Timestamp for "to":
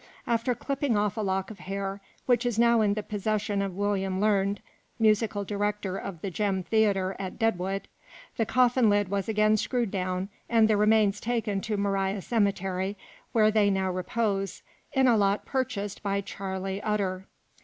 11.61-11.77